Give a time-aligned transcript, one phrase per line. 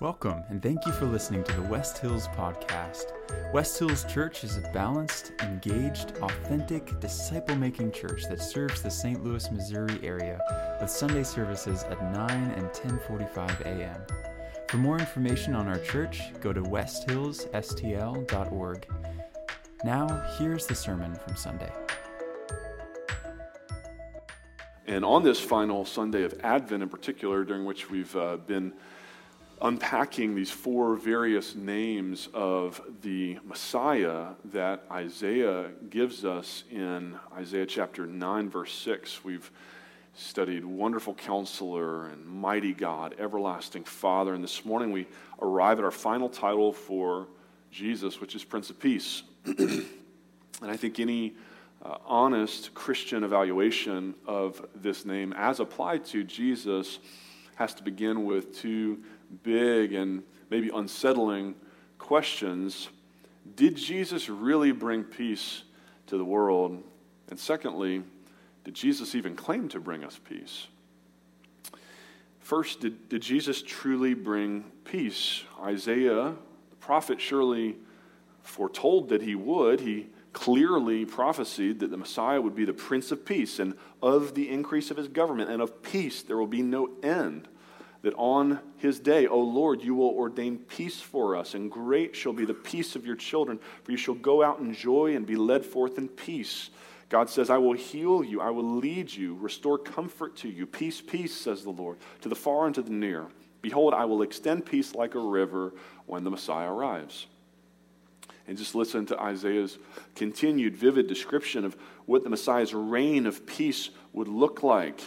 [0.00, 3.12] Welcome, and thank you for listening to the West Hills Podcast.
[3.52, 9.22] West Hills Church is a balanced, engaged, authentic, disciple making church that serves the St.
[9.22, 10.40] Louis, Missouri area
[10.80, 14.00] with Sunday services at 9 and 10:45 a.m.
[14.68, 18.86] For more information on our church, go to westhillsstl.org.
[19.84, 21.72] Now, here's the sermon from Sunday.
[24.86, 28.72] And on this final Sunday of Advent, in particular, during which we've uh, been
[29.62, 38.06] unpacking these four various names of the Messiah that Isaiah gives us in Isaiah chapter
[38.06, 39.22] 9, verse 6.
[39.22, 39.50] We've
[40.14, 44.32] studied Wonderful Counselor and Mighty God, Everlasting Father.
[44.32, 45.06] And this morning we
[45.42, 47.28] arrive at our final title for
[47.70, 49.22] Jesus, which is Prince of Peace.
[49.44, 49.86] and
[50.62, 51.34] I think any
[51.84, 56.98] uh, honest Christian evaluation of this name as applied to Jesus
[57.56, 59.00] has to begin with two
[59.42, 61.54] big and maybe unsettling
[61.98, 62.88] questions.
[63.56, 65.62] Did Jesus really bring peace
[66.06, 66.82] to the world?
[67.28, 68.02] And secondly,
[68.64, 70.66] did Jesus even claim to bring us peace?
[72.40, 75.44] First, did, did Jesus truly bring peace?
[75.62, 76.34] Isaiah,
[76.70, 77.76] the prophet, surely
[78.42, 79.80] foretold that he would.
[79.80, 84.48] He clearly prophesied that the Messiah would be the Prince of Peace, and of the
[84.48, 87.48] increase of his government, and of peace there will be no end
[88.02, 92.32] that on his day, O Lord, you will ordain peace for us, and great shall
[92.32, 95.36] be the peace of your children, for you shall go out in joy and be
[95.36, 96.70] led forth in peace.
[97.10, 100.66] God says, I will heal you, I will lead you, restore comfort to you.
[100.66, 103.26] Peace, peace, says the Lord, to the far and to the near.
[103.62, 105.74] Behold, I will extend peace like a river
[106.06, 107.26] when the Messiah arrives.
[108.46, 109.78] And just listen to Isaiah's
[110.14, 111.76] continued vivid description of
[112.06, 115.00] what the Messiah's reign of peace would look like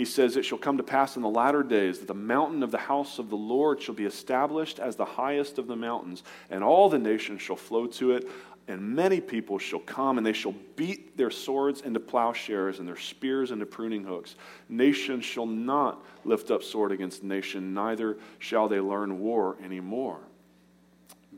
[0.00, 2.70] he says, It shall come to pass in the latter days that the mountain of
[2.70, 6.64] the house of the Lord shall be established as the highest of the mountains, and
[6.64, 8.26] all the nations shall flow to it.
[8.66, 12.96] And many people shall come, and they shall beat their swords into plowshares and their
[12.96, 14.36] spears into pruning hooks.
[14.70, 20.20] Nation shall not lift up sword against nation, neither shall they learn war anymore.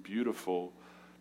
[0.04, 0.72] Beautiful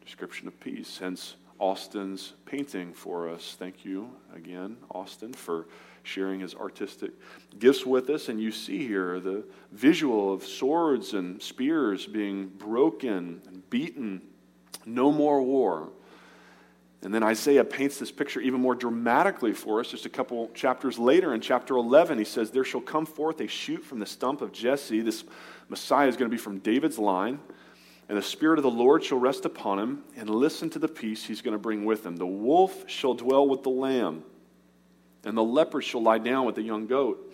[0.04, 1.00] description of peace.
[1.00, 3.56] Hence, Austin's painting for us.
[3.58, 5.66] Thank you again, Austin, for
[6.04, 7.12] sharing his artistic
[7.60, 8.30] gifts with us.
[8.30, 14.22] And you see here the visual of swords and spears being broken and beaten.
[14.86, 15.90] No more war.
[17.04, 21.00] And then Isaiah paints this picture even more dramatically for us just a couple chapters
[21.00, 21.34] later.
[21.34, 24.52] In chapter 11, he says, There shall come forth a shoot from the stump of
[24.52, 25.02] Jesse.
[25.02, 25.24] This
[25.68, 27.40] Messiah is going to be from David's line.
[28.08, 31.24] And the Spirit of the Lord shall rest upon him, and listen to the peace
[31.24, 32.18] he's going to bring with him.
[32.18, 34.24] The wolf shall dwell with the lamb,
[35.24, 37.32] and the leopard shall lie down with the young goat.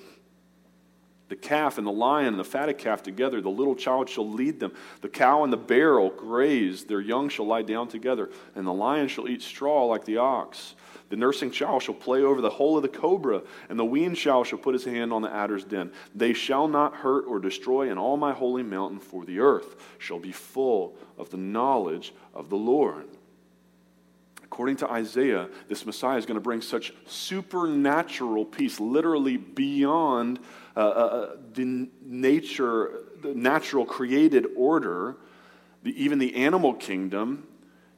[1.30, 4.62] The calf and the lion and the fatted calf together, the little child shall lead
[4.62, 4.72] them.
[5.02, 8.74] The cow and the bear will graze, their young shall lie down together, and the
[8.74, 10.76] lion shall eat straw like the ox.
[11.10, 14.48] The nursing child shall play over the hole of the cobra, and the weaned child
[14.48, 15.92] shall put his hand on the adder's den.
[16.16, 20.20] They shall not hurt or destroy in all my holy mountain, for the earth shall
[20.20, 23.06] be full of the knowledge of the Lord.
[24.58, 30.40] According to Isaiah, this Messiah is going to bring such supernatural peace, literally beyond
[30.76, 35.18] uh, uh, uh, the nature, the natural created order,
[35.84, 37.46] the, even the animal kingdom,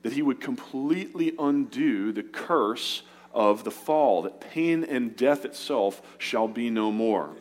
[0.01, 3.03] that he would completely undo the curse
[3.33, 7.37] of the fall, that pain and death itself shall be no more.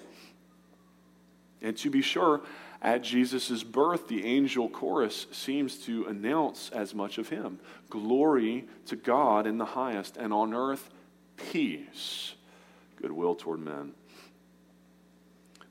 [1.60, 2.42] And to be sure,
[2.80, 7.58] at Jesus' birth, the angel chorus seems to announce as much of him
[7.90, 10.90] glory to God in the highest, and on earth,
[11.36, 12.34] peace,
[12.96, 13.92] goodwill toward men.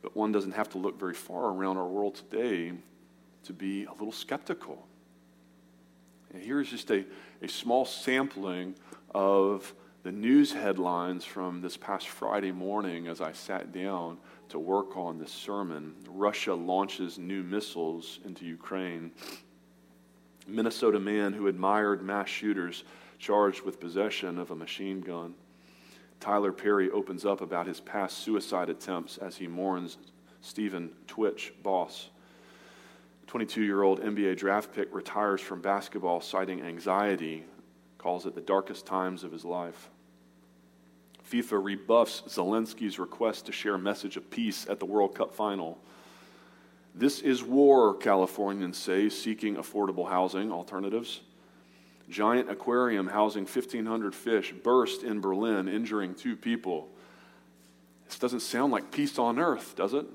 [0.01, 2.73] But one doesn't have to look very far around our world today
[3.43, 4.85] to be a little skeptical.
[6.33, 7.05] And here's just a,
[7.41, 8.75] a small sampling
[9.13, 9.73] of
[10.03, 14.17] the news headlines from this past Friday morning as I sat down
[14.49, 15.93] to work on this sermon.
[16.09, 19.11] Russia launches new missiles into Ukraine.
[20.47, 22.83] Minnesota man who admired mass shooters
[23.19, 25.33] charged with possession of a machine gun.
[26.19, 29.97] Tyler Perry opens up about his past suicide attempts as he mourns
[30.41, 32.09] Stephen Twitch Boss.
[33.27, 37.43] 22 year old NBA draft pick retires from basketball citing anxiety,
[37.97, 39.89] calls it the darkest times of his life.
[41.31, 45.77] FIFA rebuffs Zelensky's request to share a message of peace at the World Cup final.
[46.95, 51.21] This is war, Californians say, seeking affordable housing alternatives.
[52.09, 56.87] Giant aquarium housing 1,500 fish burst in Berlin, injuring two people.
[58.07, 60.05] This doesn't sound like peace on earth, does it?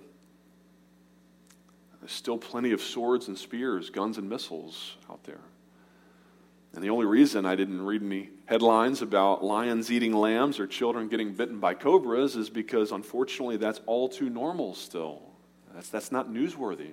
[2.00, 5.40] There's still plenty of swords and spears, guns and missiles out there.
[6.74, 11.08] And the only reason I didn't read any headlines about lions eating lambs or children
[11.08, 15.22] getting bitten by cobras is because, unfortunately, that's all too normal still.
[15.72, 16.90] That's, that's not newsworthy.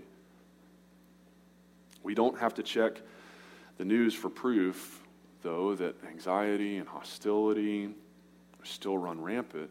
[2.01, 3.01] We don't have to check
[3.77, 5.03] the news for proof,
[5.41, 7.89] though, that anxiety and hostility
[8.63, 9.69] still run rampant.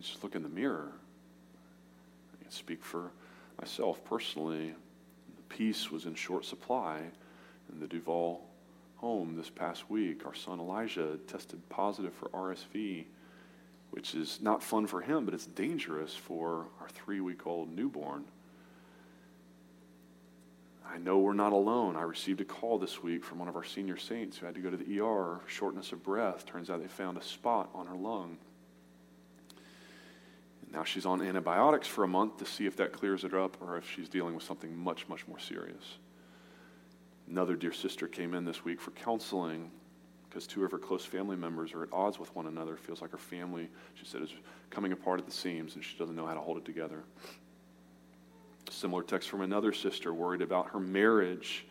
[0.00, 0.92] Just look in the mirror.
[2.32, 3.10] I can speak for
[3.60, 4.68] myself personally.
[4.68, 7.00] The peace was in short supply
[7.72, 8.47] in the Duval
[8.98, 10.26] home this past week.
[10.26, 13.04] Our son Elijah tested positive for RSV,
[13.90, 18.24] which is not fun for him, but it's dangerous for our three week old newborn.
[20.90, 21.96] I know we're not alone.
[21.96, 24.60] I received a call this week from one of our senior saints who had to
[24.60, 26.46] go to the ER, for shortness of breath.
[26.46, 28.38] Turns out they found a spot on her lung.
[30.62, 33.58] And now she's on antibiotics for a month to see if that clears it up
[33.60, 35.98] or if she's dealing with something much, much more serious.
[37.30, 39.70] Another dear sister came in this week for counseling
[40.28, 42.76] because two of her close family members are at odds with one another.
[42.76, 44.32] Feels like her family, she said, is
[44.70, 47.02] coming apart at the seams and she doesn't know how to hold it together.
[48.70, 51.66] Similar text from another sister worried about her marriage.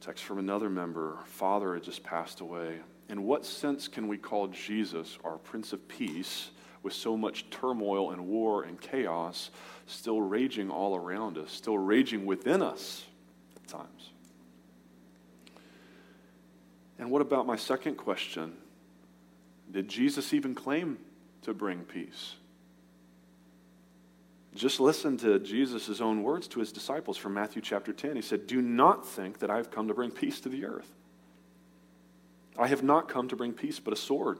[0.00, 2.80] Text from another member, father had just passed away.
[3.08, 6.50] In what sense can we call Jesus our Prince of Peace
[6.82, 9.50] with so much turmoil and war and chaos
[9.86, 13.04] still raging all around us, still raging within us
[13.56, 14.10] at times?
[16.98, 18.54] And what about my second question?
[19.70, 20.98] Did Jesus even claim
[21.42, 22.34] to bring peace?
[24.54, 28.16] Just listen to Jesus' own words to his disciples from Matthew chapter 10.
[28.16, 30.92] He said, Do not think that I have come to bring peace to the earth.
[32.58, 34.38] I have not come to bring peace, but a sword.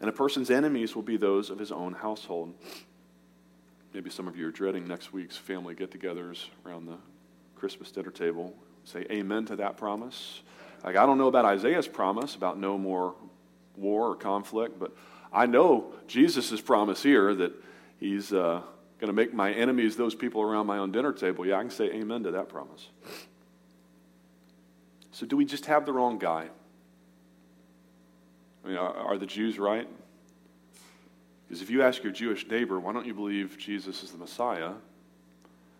[0.00, 2.54] And a person's enemies will be those of his own household.
[3.94, 6.96] Maybe some of you are dreading next week's family get togethers around the
[7.54, 8.52] Christmas dinner table.
[8.82, 10.42] Say amen to that promise.
[10.82, 13.14] Like, I don't know about Isaiah's promise about no more
[13.76, 14.90] war or conflict, but
[15.32, 17.52] I know Jesus' promise here that
[18.00, 18.62] he's uh,
[18.98, 21.46] going to make my enemies those people around my own dinner table.
[21.46, 22.88] Yeah, I can say amen to that promise.
[25.12, 26.48] So, do we just have the wrong guy?
[28.64, 29.88] I mean, are, are the Jews right?
[31.46, 34.72] Because if you ask your Jewish neighbor, why don't you believe Jesus is the Messiah?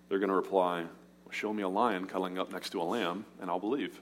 [0.08, 3.24] They're going to reply, well, Show me a lion cuddling up next to a lamb,
[3.40, 4.00] and I'll believe.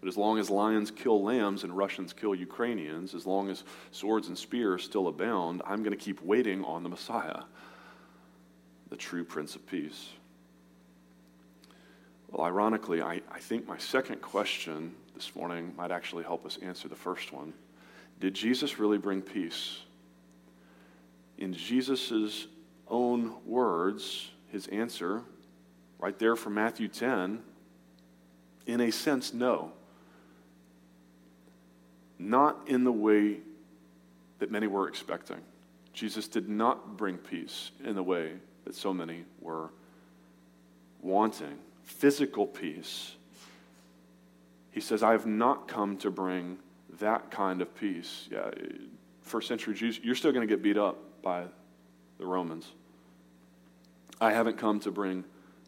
[0.00, 4.28] But as long as lions kill lambs and Russians kill Ukrainians, as long as swords
[4.28, 7.44] and spears still abound, I'm going to keep waiting on the Messiah,
[8.90, 10.10] the true Prince of Peace.
[12.30, 16.88] Well, ironically, I, I think my second question this morning might actually help us answer
[16.88, 17.54] the first one.
[18.20, 19.80] Did Jesus really bring peace?
[21.38, 22.46] In Jesus'
[22.88, 25.22] own words, his answer,
[25.98, 27.42] right there from Matthew 10,
[28.66, 29.72] in a sense, no
[32.18, 33.38] not in the way
[34.38, 35.40] that many were expecting.
[35.92, 38.32] Jesus did not bring peace in the way
[38.64, 39.70] that so many were
[41.00, 43.14] wanting physical peace.
[44.72, 46.58] He says, I have not come to bring
[46.98, 48.28] that kind of peace.
[48.30, 48.50] Yeah,
[49.22, 51.44] first century Jews, you're still going to get beat up by
[52.18, 52.66] the Romans.
[54.20, 55.24] I haven't come to bring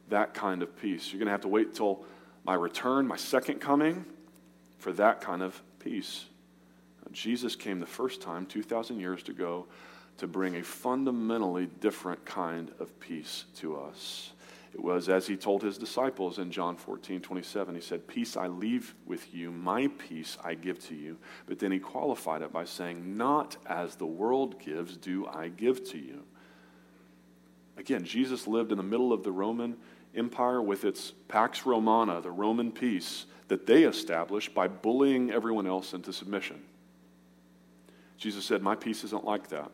[0.08, 1.12] that kind of peace.
[1.12, 2.04] You're going to have to wait till
[2.44, 4.04] my return, my second coming,
[4.78, 6.26] for that kind of peace.
[7.12, 9.66] Jesus came the first time 2,000 years ago
[10.18, 14.32] to bring a fundamentally different kind of peace to us.
[14.76, 17.74] It was as he told his disciples in John 14, 27.
[17.74, 21.16] He said, Peace I leave with you, my peace I give to you.
[21.46, 25.82] But then he qualified it by saying, Not as the world gives, do I give
[25.92, 26.24] to you.
[27.78, 29.78] Again, Jesus lived in the middle of the Roman
[30.14, 35.94] Empire with its Pax Romana, the Roman peace that they established by bullying everyone else
[35.94, 36.62] into submission.
[38.18, 39.70] Jesus said, My peace isn't like that.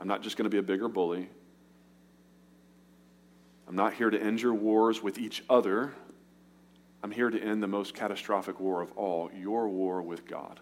[0.00, 1.28] I'm not just going to be a bigger bully.
[3.66, 5.94] I'm not here to end your wars with each other.
[7.02, 10.60] I'm here to end the most catastrophic war of all your war with God.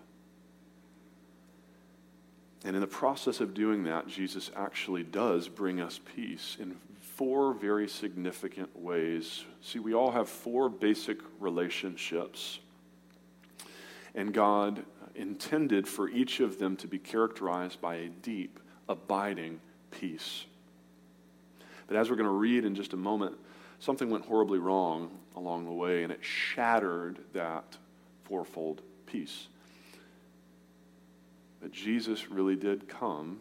[2.65, 7.55] And in the process of doing that, Jesus actually does bring us peace in four
[7.55, 9.45] very significant ways.
[9.61, 12.61] See, we all have four basic relationships.
[14.15, 20.47] And God intended for each of them to be characterized by a deep, abiding peace.
[21.87, 23.37] But as we're going to read in just a moment,
[23.79, 27.77] something went horribly wrong along the way, and it shattered that
[28.25, 29.49] fourfold peace.
[31.61, 33.39] But Jesus really did come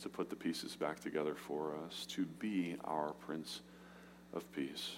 [0.00, 3.60] to put the pieces back together for us, to be our Prince
[4.32, 4.96] of Peace.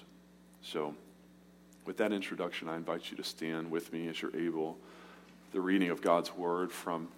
[0.62, 0.94] So,
[1.86, 4.76] with that introduction, I invite you to stand with me as you're able.
[5.52, 7.08] The reading of God's Word from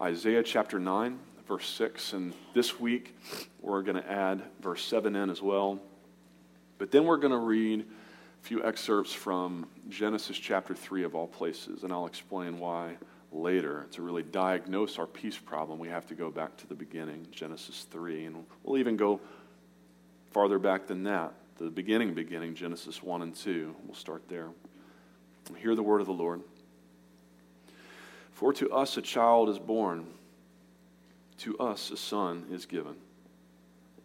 [0.00, 1.18] Isaiah chapter 9,
[1.52, 2.14] verse 6.
[2.14, 3.14] And this week,
[3.60, 5.78] we're going to add verse 7 in as well.
[6.78, 11.26] But then we're going to read a few excerpts from Genesis chapter 3 of all
[11.26, 12.96] places, and I'll explain why
[13.32, 13.86] later.
[13.92, 17.86] To really diagnose our peace problem, we have to go back to the beginning, Genesis
[17.90, 18.24] 3.
[18.24, 19.20] And we'll even go
[20.30, 23.76] farther back than that, the beginning, beginning, Genesis 1 and 2.
[23.84, 24.48] We'll start there.
[25.58, 26.40] Hear the word of the Lord.
[28.32, 30.06] For to us a child is born,
[31.42, 32.94] to us a son is given.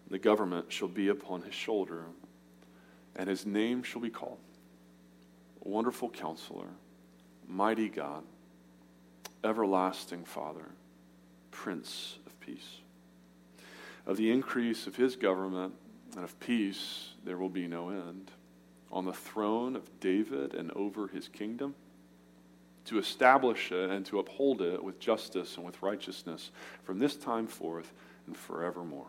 [0.09, 2.05] The government shall be upon his shoulder,
[3.15, 4.39] and his name shall be called
[5.61, 6.69] Wonderful Counselor,
[7.47, 8.23] Mighty God
[9.43, 10.71] everlasting Father,
[11.51, 12.81] Prince of Peace.
[14.05, 15.73] Of the increase of his government
[16.15, 18.31] and of peace, there will be no end.
[18.91, 21.75] On the throne of David and over his kingdom,
[22.87, 26.51] to establish it and to uphold it with justice and with righteousness
[26.83, 27.93] from this time forth
[28.25, 29.07] and forevermore.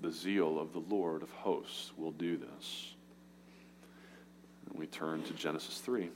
[0.00, 2.94] The zeal of the Lord of hosts will do this.
[4.68, 6.10] And we turn to Genesis 3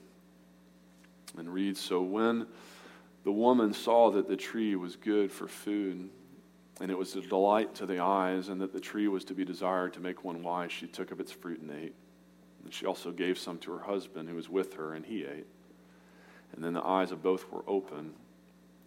[1.37, 2.47] and read So when
[3.25, 6.09] the woman saw that the tree was good for food,
[6.81, 9.45] and it was a delight to the eyes, and that the tree was to be
[9.45, 10.71] desired to make one wise.
[10.71, 11.95] She took of its fruit and ate.
[12.63, 15.47] And she also gave some to her husband who was with her, and he ate.
[16.55, 18.13] And then the eyes of both were open,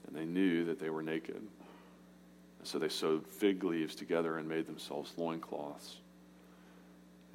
[0.08, 1.36] and they knew that they were naked.
[1.36, 5.98] And so they sewed fig leaves together and made themselves loincloths.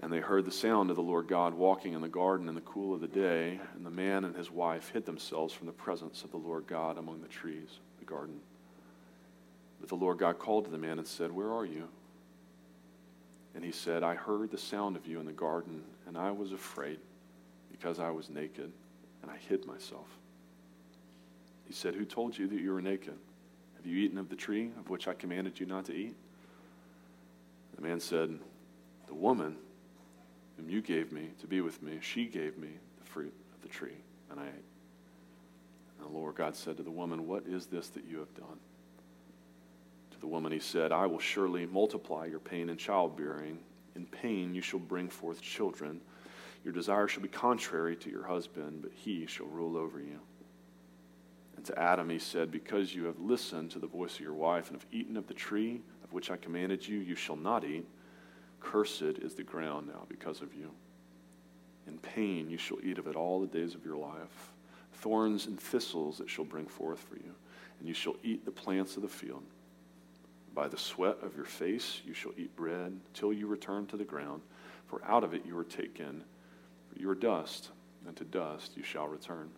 [0.00, 2.60] And they heard the sound of the Lord God walking in the garden in the
[2.60, 6.22] cool of the day, and the man and his wife hid themselves from the presence
[6.22, 8.40] of the Lord God among the trees the garden.
[9.80, 11.88] But the Lord God called to the man and said, Where are you?
[13.54, 16.52] And he said, I heard the sound of you in the garden, and I was
[16.52, 16.98] afraid
[17.70, 18.70] because I was naked,
[19.26, 20.06] and I hid myself.
[21.66, 23.14] He said, Who told you that you were naked?
[23.76, 26.14] Have you eaten of the tree of which I commanded you not to eat?
[27.74, 28.38] The man said,
[29.08, 29.56] The woman
[30.56, 32.68] whom you gave me to be with me, she gave me
[32.98, 33.98] the fruit of the tree,
[34.30, 34.64] and I ate.
[35.98, 38.58] And the Lord God said to the woman, What is this that you have done?
[40.12, 43.58] To the woman he said, I will surely multiply your pain in childbearing.
[43.96, 46.00] In pain you shall bring forth children.
[46.66, 50.18] Your desire shall be contrary to your husband, but he shall rule over you.
[51.54, 54.68] And to Adam he said, Because you have listened to the voice of your wife
[54.68, 57.86] and have eaten of the tree of which I commanded you, you shall not eat.
[58.58, 60.72] Cursed is the ground now because of you.
[61.86, 64.50] In pain you shall eat of it all the days of your life.
[64.94, 67.32] Thorns and thistles it shall bring forth for you,
[67.78, 69.44] and you shall eat the plants of the field.
[70.52, 74.02] By the sweat of your face you shall eat bread till you return to the
[74.02, 74.42] ground,
[74.86, 76.24] for out of it you are taken.
[76.98, 77.70] You are dust,
[78.06, 79.50] and to dust you shall return.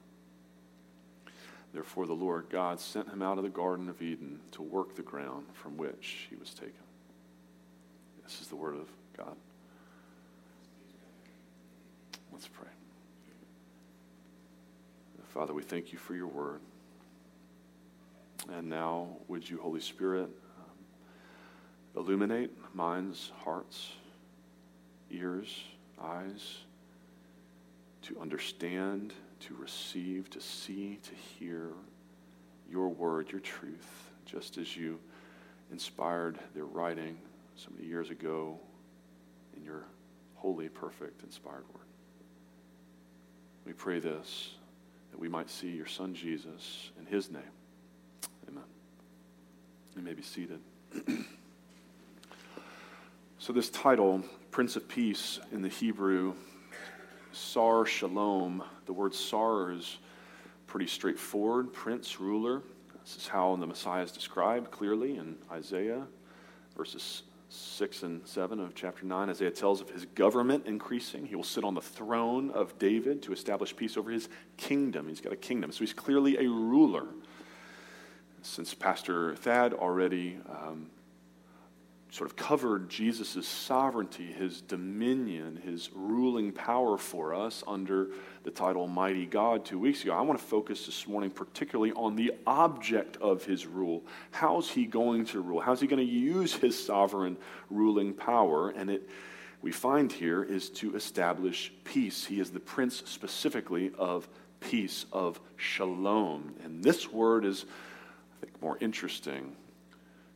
[1.73, 5.03] Therefore the Lord God sent him out of the Garden of Eden to work the
[5.03, 6.73] ground from which he was taken.
[8.25, 9.37] This is the word of God.
[12.33, 12.69] Let's pray.
[15.29, 16.61] Father, we thank you for your word.
[18.51, 20.29] And now, would you, Holy Spirit,
[20.59, 23.93] um, illuminate minds, hearts,
[25.11, 25.63] ears,
[26.03, 26.59] eyes,
[28.09, 31.73] to understand, to receive, to see, to hear
[32.71, 34.99] your word, your truth, just as you
[35.71, 37.19] inspired their writing
[37.55, 38.59] so many years ago
[39.57, 39.85] in your
[40.37, 41.85] holy, perfect, inspired word.
[43.67, 44.53] We pray this,
[45.11, 47.43] that we might see your Son Jesus in his name.
[48.49, 48.65] Amen.
[49.95, 50.61] You may be seated.
[53.39, 56.35] so, this title, Prince of Peace, in the Hebrew,
[57.39, 59.99] Sar Shalom, the word Sar is
[60.67, 62.63] pretty straightforward prince, ruler.
[63.05, 66.07] This is how the Messiah is described clearly in Isaiah
[66.77, 71.27] verses 6 and 7 of chapter 9, Isaiah tells of his government increasing.
[71.27, 75.09] He will sit on the throne of David to establish peace over his kingdom.
[75.09, 77.07] He's got a kingdom, so he's clearly a ruler.
[78.43, 80.91] Since Pastor Thad already um,
[82.11, 88.09] sort of covered Jesus' sovereignty, his dominion, his ruling power for us under
[88.45, 90.15] the title Mighty God two weeks ago.
[90.15, 94.05] I want to focus this morning particularly on the object of his rule.
[94.31, 95.61] How's he going to rule?
[95.61, 97.37] How's he going to use his sovereign
[97.69, 98.71] ruling power?
[98.71, 99.09] And it
[99.61, 102.25] we find here is to establish peace.
[102.25, 104.29] He is the prince specifically of
[104.61, 106.55] peace, of shalom.
[106.63, 107.65] And this word is,
[108.41, 109.57] I think, more interesting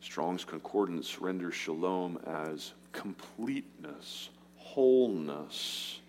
[0.03, 6.01] Strong's Concordance renders shalom as completeness, wholeness,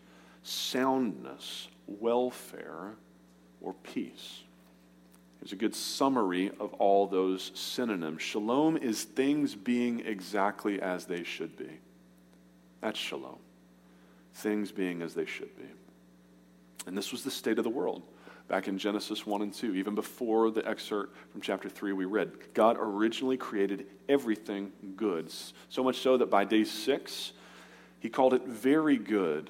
[0.42, 2.96] soundness, welfare,
[3.62, 4.42] or peace.
[5.40, 8.22] Here's a good summary of all those synonyms.
[8.22, 11.80] Shalom is things being exactly as they should be.
[12.82, 13.38] That's shalom.
[14.34, 15.70] Things being as they should be.
[16.88, 18.02] And this was the state of the world
[18.48, 22.32] back in Genesis 1 and 2, even before the excerpt from chapter 3 we read.
[22.54, 25.32] God originally created everything good,
[25.70, 27.34] so much so that by day 6,
[28.00, 29.50] he called it very good.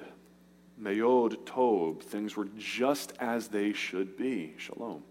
[0.80, 4.54] Meod Tob, things were just as they should be.
[4.58, 5.02] Shalom.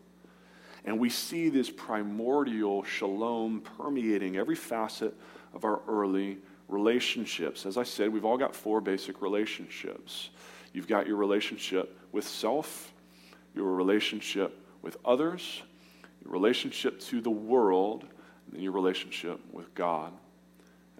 [0.86, 5.14] And we see this primordial shalom permeating every facet
[5.54, 7.66] of our early relationships.
[7.66, 10.30] As I said, we've all got four basic relationships.
[10.74, 12.93] You've got your relationship with self,
[13.56, 15.62] your relationship with others,
[16.24, 18.06] your relationship to the world,
[18.52, 20.14] and your relationship with God.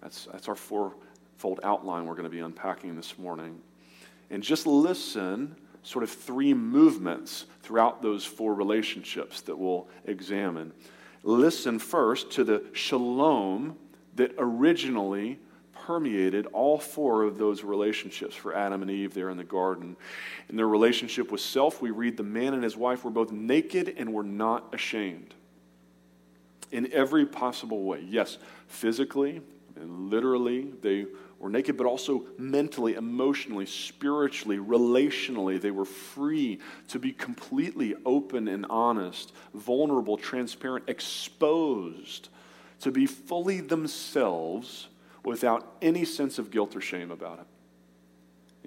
[0.00, 3.60] That's, that's our fourfold outline we're going to be unpacking this morning.
[4.30, 10.72] And just listen, sort of three movements throughout those four relationships that we'll examine.
[11.22, 13.76] Listen first to the shalom
[14.16, 15.38] that originally
[15.86, 19.96] permeated all four of those relationships for Adam and Eve there in the garden.
[20.48, 23.94] In their relationship with self, we read the man and his wife were both naked
[23.96, 25.34] and were not ashamed.
[26.70, 28.04] In every possible way.
[28.08, 29.42] Yes, physically
[29.76, 31.06] and literally, they
[31.38, 35.60] were naked, but also mentally, emotionally, spiritually, relationally.
[35.60, 42.28] They were free to be completely open and honest, vulnerable, transparent, exposed,
[42.80, 44.88] to be fully themselves
[45.24, 47.46] without any sense of guilt or shame about it.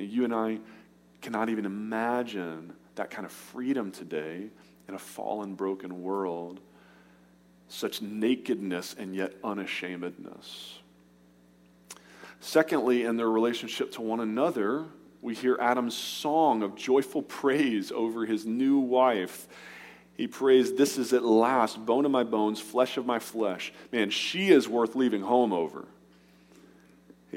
[0.01, 0.59] And you and I
[1.21, 4.49] cannot even imagine that kind of freedom today
[4.87, 6.59] in a fallen, broken world.
[7.67, 10.79] Such nakedness and yet unashamedness.
[12.39, 14.85] Secondly, in their relationship to one another,
[15.21, 19.47] we hear Adam's song of joyful praise over his new wife.
[20.15, 23.73] He prays, This is at last bone of my bones, flesh of my flesh.
[23.91, 25.85] Man, she is worth leaving home over.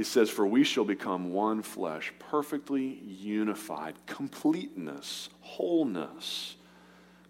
[0.00, 6.56] He says, For we shall become one flesh, perfectly unified, completeness, wholeness.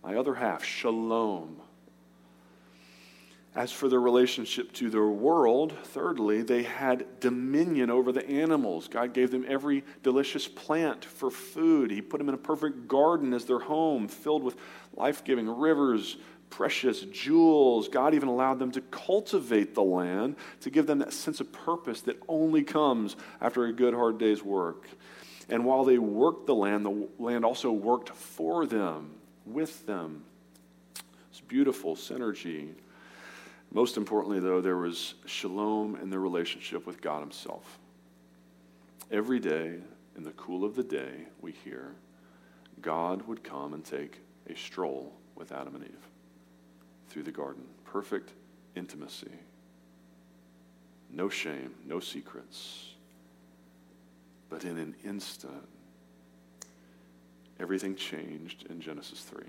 [0.05, 1.57] My other half, shalom.
[3.57, 8.87] As for their relationship to their world, thirdly, they had dominion over the animals.
[8.87, 11.91] God gave them every delicious plant for food.
[11.91, 14.55] He put them in a perfect garden as their home, filled with
[14.95, 16.19] life giving rivers,
[16.51, 17.89] precious jewels.
[17.89, 22.03] God even allowed them to cultivate the land to give them that sense of purpose
[22.03, 24.89] that only comes after a good, hard day's work.
[25.49, 29.13] And while they worked the land, the land also worked for them,
[29.47, 30.25] with them.
[31.31, 32.75] It's beautiful synergy.
[33.73, 37.79] Most importantly, though, there was shalom in their relationship with God Himself.
[39.11, 39.77] Every day,
[40.17, 41.95] in the cool of the day, we hear
[42.81, 46.10] God would come and take a stroll with Adam and Eve
[47.11, 47.65] through the garden.
[47.85, 48.33] Perfect
[48.75, 49.33] intimacy.
[51.11, 52.95] No shame, no secrets.
[54.49, 55.69] But in an instant,
[57.59, 59.43] everything changed in Genesis 3.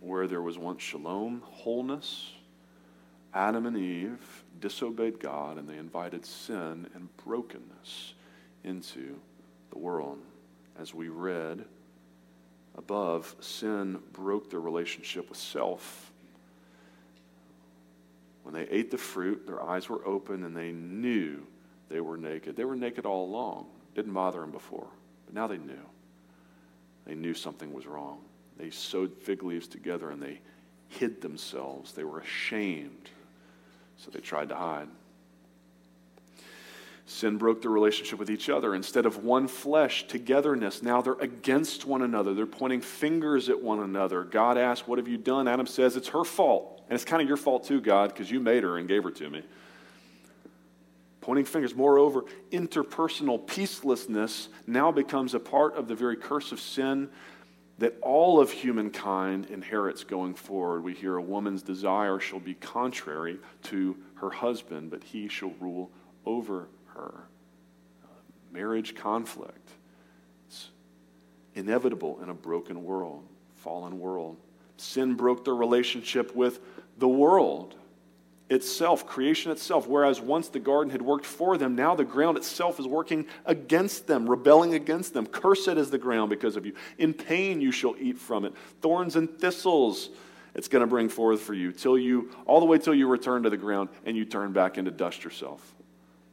[0.00, 2.32] Where there was once shalom, wholeness,
[3.34, 8.14] Adam and Eve disobeyed God and they invited sin and brokenness
[8.64, 9.18] into
[9.70, 10.18] the world.
[10.78, 11.64] As we read,
[12.78, 16.12] above, sin broke their relationship with self.
[18.44, 21.44] When they ate the fruit, their eyes were open and they knew
[21.90, 22.56] they were naked.
[22.56, 23.66] They were naked all along.
[23.94, 24.86] Didn't bother them before,
[25.26, 25.74] but now they knew.
[27.04, 28.20] They knew something was wrong.
[28.56, 30.40] They sewed fig leaves together and they
[30.88, 31.92] hid themselves.
[31.92, 33.10] They were ashamed,
[33.96, 34.88] so they tried to hide.
[37.08, 38.74] Sin broke the relationship with each other.
[38.74, 42.34] Instead of one flesh, togetherness, now they're against one another.
[42.34, 44.24] They're pointing fingers at one another.
[44.24, 45.48] God asks, What have you done?
[45.48, 46.82] Adam says, It's her fault.
[46.86, 49.10] And it's kind of your fault too, God, because you made her and gave her
[49.10, 49.42] to me.
[51.22, 51.74] Pointing fingers.
[51.74, 57.08] Moreover, interpersonal peacelessness now becomes a part of the very curse of sin
[57.78, 60.84] that all of humankind inherits going forward.
[60.84, 65.90] We hear a woman's desire shall be contrary to her husband, but he shall rule
[66.26, 66.68] over
[66.98, 67.14] her.
[68.04, 68.06] Uh,
[68.52, 69.70] marriage conflict.
[70.48, 70.68] It's
[71.54, 73.24] inevitable in a broken world,
[73.56, 74.36] fallen world.
[74.76, 76.60] Sin broke their relationship with
[76.98, 77.74] the world
[78.50, 79.86] itself, creation itself.
[79.86, 84.06] Whereas once the garden had worked for them, now the ground itself is working against
[84.06, 85.26] them, rebelling against them.
[85.26, 86.74] Cursed is the ground because of you.
[86.96, 88.54] In pain you shall eat from it.
[88.80, 90.10] Thorns and thistles
[90.54, 93.44] it's going to bring forth for you till you all the way till you return
[93.44, 95.74] to the ground and you turn back into dust yourself.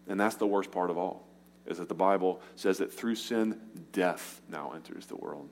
[0.07, 1.25] And that's the worst part of all
[1.65, 3.59] is that the Bible says that through sin
[3.91, 5.49] death now enters the world.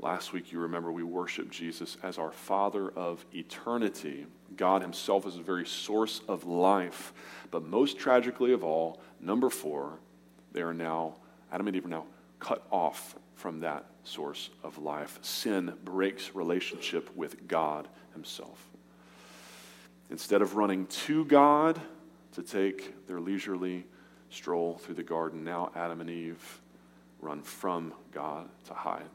[0.00, 4.26] Last week, you remember we worshiped Jesus as our Father of eternity.
[4.56, 7.12] God Himself is the very source of life.
[7.50, 9.98] But most tragically of all, number four,
[10.52, 11.16] they are now,
[11.50, 12.06] Adam and Eve are now
[12.38, 15.18] cut off from that source of life.
[15.22, 18.64] Sin breaks relationship with God Himself.
[20.10, 21.80] Instead of running to God
[22.38, 23.84] to take their leisurely
[24.30, 26.60] stroll through the garden, now Adam and Eve
[27.20, 29.08] run from God to hide.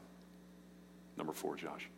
[1.16, 1.88] Number four, Josh.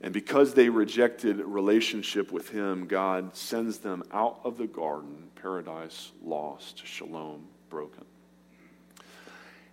[0.00, 6.12] And because they rejected relationship with him, God sends them out of the garden, paradise
[6.22, 8.04] lost, shalom broken.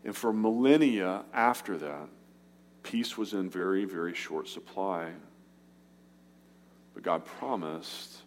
[0.04, 2.10] And for millennia after that,
[2.82, 5.12] peace was in very, very short supply.
[6.96, 8.23] But God promised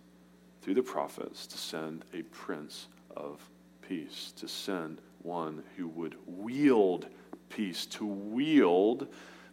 [0.67, 3.41] through the prophets to send a prince of
[3.83, 7.07] peace, to send one who would wield
[7.49, 7.87] peace.
[7.87, 9.07] To wield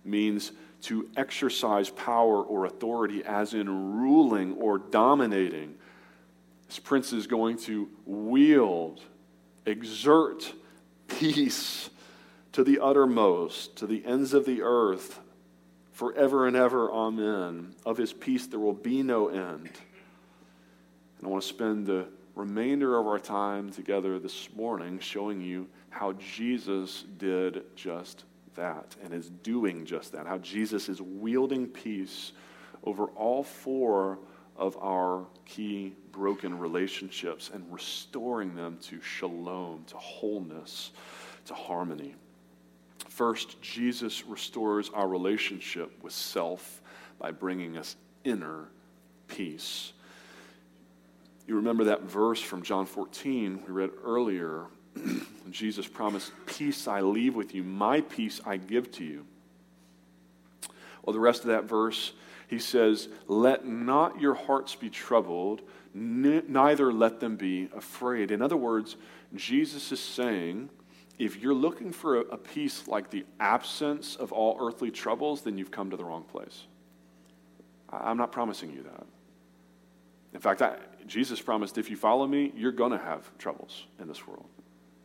[0.04, 5.76] means to exercise power or authority, as in ruling or dominating.
[6.65, 8.99] This prince is going to wield,
[9.67, 10.52] exert
[11.08, 11.91] peace
[12.54, 15.19] to the uttermost, to the ends of the earth,
[15.91, 16.91] forever and ever.
[16.91, 17.76] Amen.
[17.86, 19.69] Of his peace there will be no end.
[21.17, 25.67] And I want to spend the remainder of our time together this morning showing you
[25.89, 30.28] how Jesus did just that and is doing just that.
[30.28, 32.32] How Jesus is wielding peace
[32.84, 34.19] over all four
[34.56, 40.91] of our key broken relationships and restoring them to shalom, to wholeness,
[41.45, 42.15] to harmony.
[43.10, 46.82] First, Jesus restores our relationship with self
[47.19, 48.69] by bringing us inner
[49.28, 49.92] peace.
[51.47, 54.67] You remember that verse from John 14 we read earlier
[55.51, 59.25] Jesus promised, Peace I leave with you, my peace I give to you.
[61.03, 62.13] Well, the rest of that verse,
[62.47, 65.62] he says, Let not your hearts be troubled,
[65.93, 68.32] neither let them be afraid.
[68.32, 68.95] In other words,
[69.36, 70.69] Jesus is saying,
[71.19, 75.71] if you're looking for a, peace like the absence of all earthly troubles, then you've
[75.71, 76.63] come to the wrong place.
[77.89, 79.06] I'm not promising you that.
[80.34, 80.77] In fact, I,
[81.08, 84.46] Jesus promised if you follow me, you're going to have troubles in this world.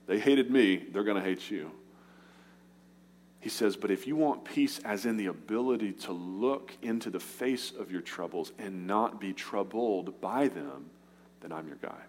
[0.07, 1.71] They hated me, they're going to hate you.
[3.41, 7.21] He says, but if you want peace, as in the ability to look into the
[7.21, 10.87] face of your troubles and not be troubled by them,
[11.41, 12.01] then I'm your guy.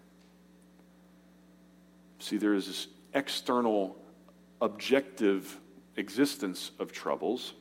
[2.18, 3.96] See, there is this external,
[4.60, 5.58] objective
[5.96, 7.54] existence of troubles,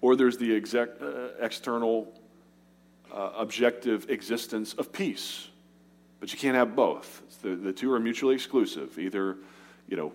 [0.00, 2.12] or there's the exec, uh, external,
[3.16, 5.48] uh, objective existence of peace.
[6.20, 7.22] But you can't have both.
[7.42, 8.98] The, the two are mutually exclusive.
[8.98, 9.38] Either,
[9.88, 10.12] you know,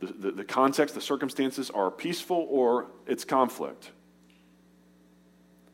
[0.00, 3.90] the, the, the context, the circumstances are peaceful or it's conflict.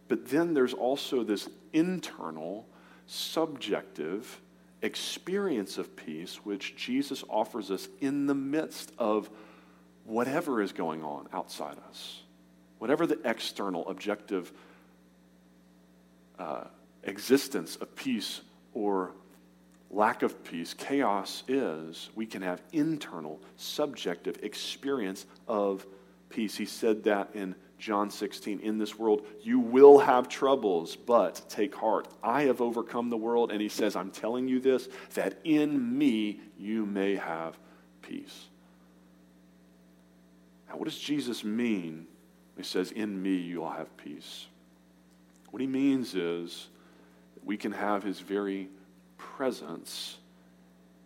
[0.08, 2.66] But then there's also this internal,
[3.06, 4.40] subjective
[4.82, 9.30] experience of peace which Jesus offers us in the midst of
[10.04, 12.22] whatever is going on outside us.
[12.78, 14.52] Whatever the external, objective
[16.38, 16.64] uh,
[17.02, 18.40] existence of peace
[18.74, 19.12] or
[19.90, 25.86] lack of peace, chaos is, we can have internal, subjective experience of
[26.28, 26.56] peace.
[26.56, 28.60] He said that in John 16.
[28.60, 32.08] In this world, you will have troubles, but take heart.
[32.22, 33.52] I have overcome the world.
[33.52, 37.58] And he says, I'm telling you this, that in me you may have
[38.02, 38.46] peace.
[40.68, 42.06] Now, what does Jesus mean?
[42.56, 44.46] He says, In me you'll have peace.
[45.56, 46.68] What he means is
[47.32, 48.68] that we can have his very
[49.16, 50.18] presence,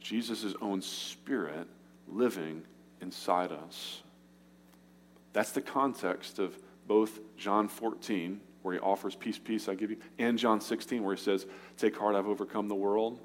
[0.00, 1.68] Jesus' own spirit
[2.08, 2.64] living
[3.00, 4.02] inside us.
[5.32, 6.58] That's the context of
[6.88, 11.14] both John 14, where he offers peace, peace I give you, and John 16, where
[11.14, 13.20] he says, Take heart, I've overcome the world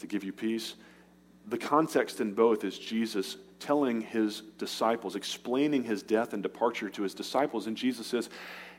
[0.00, 0.74] to give you peace.
[1.46, 7.02] The context in both is Jesus telling his disciples, explaining his death and departure to
[7.02, 7.66] his disciples.
[7.66, 8.28] And Jesus says,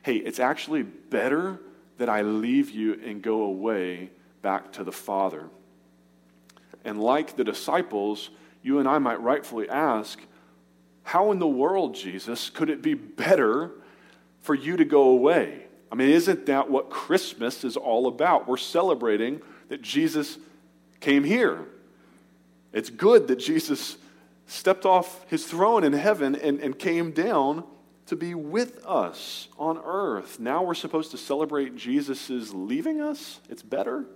[0.02, 1.60] Hey, it's actually better
[1.98, 4.10] that I leave you and go away
[4.42, 5.48] back to the Father.
[6.84, 8.30] And like the disciples,
[8.62, 10.20] you and I might rightfully ask,
[11.08, 13.70] how in the world, Jesus, could it be better
[14.42, 15.64] for you to go away?
[15.90, 18.46] I mean, isn't that what Christmas is all about?
[18.46, 20.36] We're celebrating that Jesus
[21.00, 21.64] came here.
[22.74, 23.96] It's good that Jesus
[24.48, 27.62] stepped off his throne in heaven and, and came down
[28.06, 30.40] to be with us on earth.
[30.40, 33.40] Now we're supposed to celebrate Jesus' leaving us?
[33.50, 34.06] It's better?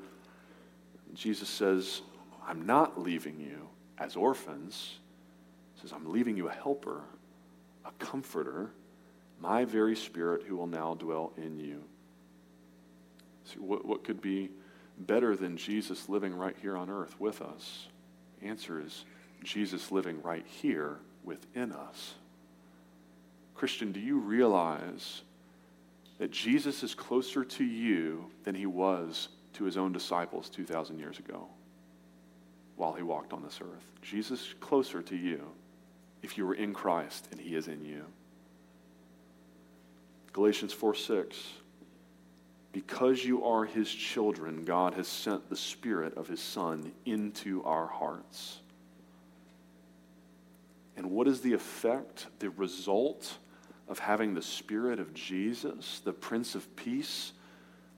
[1.14, 2.00] Jesus says,
[2.46, 3.68] I'm not leaving you
[3.98, 4.96] as orphans.
[5.74, 7.02] He says, I'm leaving you a helper,
[7.84, 8.70] a comforter,
[9.38, 11.82] my very spirit who will now dwell in you.
[13.44, 14.50] See, what, what could be
[14.98, 17.88] better than Jesus living right here on earth with us?
[18.40, 19.04] The answer is
[19.42, 22.14] Jesus living right here within us.
[23.54, 25.22] Christian, do you realize
[26.18, 31.18] that Jesus is closer to you than he was to his own disciples 2,000 years
[31.18, 31.46] ago
[32.76, 33.84] while he walked on this earth?
[34.00, 35.46] Jesus closer to you
[36.22, 38.04] if you were in Christ and he is in you.
[40.32, 41.36] Galatians 4 6.
[42.72, 47.86] Because you are his children, God has sent the Spirit of his Son into our
[47.86, 48.61] hearts.
[50.96, 53.38] And what is the effect, the result
[53.88, 57.32] of having the Spirit of Jesus, the Prince of Peace,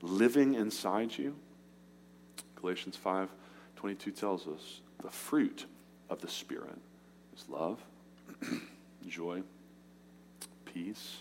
[0.00, 1.36] living inside you?
[2.56, 3.28] Galatians 5
[3.76, 5.66] 22 tells us the fruit
[6.08, 6.78] of the Spirit
[7.36, 7.78] is love,
[9.06, 9.42] joy,
[10.64, 11.18] peace,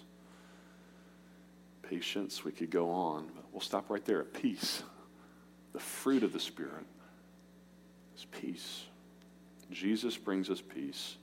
[1.82, 2.46] patience.
[2.46, 4.84] We could go on, but we'll stop right there at peace.
[5.74, 6.86] The fruit of the Spirit
[8.16, 8.84] is peace.
[9.72, 11.18] Jesus brings us peace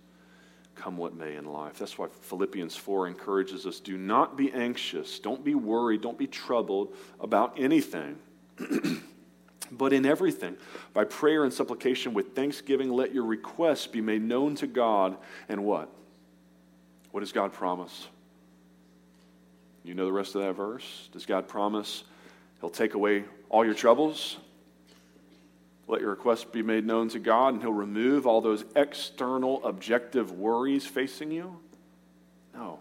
[0.74, 1.78] come what may in life.
[1.78, 6.26] That's why Philippians 4 encourages us do not be anxious, don't be worried, don't be
[6.26, 8.18] troubled about anything.
[9.72, 10.56] but in everything,
[10.92, 15.16] by prayer and supplication with thanksgiving, let your requests be made known to God.
[15.48, 15.90] And what?
[17.11, 18.09] What does God promise?
[19.83, 21.09] You know the rest of that verse?
[21.12, 22.04] Does God promise
[22.61, 24.37] He'll take away all your troubles?
[25.90, 30.31] Let your requests be made known to God, and He'll remove all those external, objective
[30.31, 31.59] worries facing you?
[32.55, 32.79] No.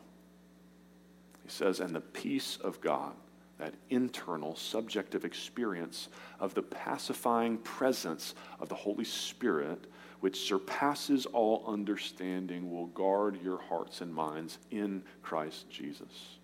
[1.43, 3.13] He says, and the peace of God,
[3.57, 9.87] that internal, subjective experience of the pacifying presence of the Holy Spirit,
[10.19, 16.37] which surpasses all understanding, will guard your hearts and minds in Christ Jesus.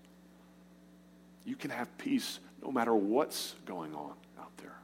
[1.46, 4.80] You can have peace no matter what's going on out there.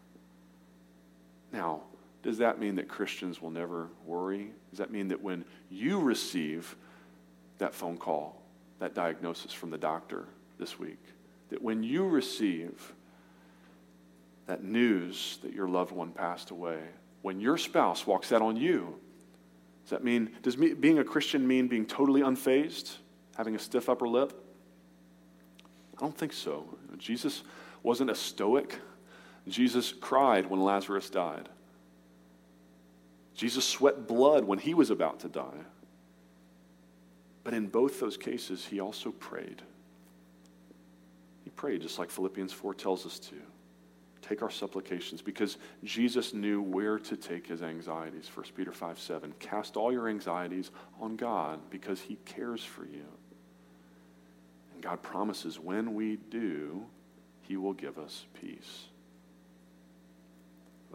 [1.52, 1.82] Now,
[2.24, 4.52] does that mean that Christians will never worry?
[4.70, 6.76] Does that mean that when you receive
[7.58, 8.42] that phone call,
[8.80, 10.26] that diagnosis from the doctor
[10.60, 11.00] this week,
[11.50, 12.94] that when you receive
[14.48, 16.80] that news that your loved one passed away,
[17.22, 18.96] when your spouse walks out on you,
[19.84, 22.98] does that mean, does me, being a Christian mean being totally unfazed,
[23.36, 24.34] having a stiff upper lip?
[25.98, 26.66] I don't think so.
[26.98, 27.44] Jesus
[27.84, 28.80] wasn't a stoic.
[29.48, 31.50] Jesus cried when Lazarus died.
[33.34, 35.66] Jesus sweat blood when he was about to die.
[37.44, 39.62] But in both those cases, he also prayed.
[41.44, 43.36] He prayed just like Philippians 4 tells us to.
[44.22, 48.30] Take our supplications because Jesus knew where to take his anxieties.
[48.34, 49.34] 1 Peter 5 7.
[49.40, 53.06] Cast all your anxieties on God because he cares for you.
[54.74, 56.86] And God promises when we do,
[57.42, 58.91] he will give us peace.